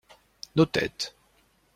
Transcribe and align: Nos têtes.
Nos 0.55 0.71
têtes. 0.75 1.05